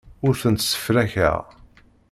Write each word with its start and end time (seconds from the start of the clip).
Ur 0.25 0.33
tent-ssefrakeɣ. 0.41 1.35